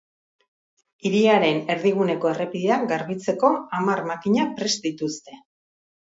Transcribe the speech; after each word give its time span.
Hiriaren 1.09 1.59
erdiguneko 1.73 2.31
errepideak 2.31 2.87
garbitzeko 2.93 3.53
hamar 3.81 4.03
makina 4.15 4.49
prest 4.59 4.91
dituzte. 4.91 5.39